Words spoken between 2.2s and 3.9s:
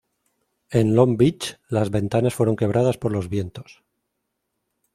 fueron quebradas por los vientos.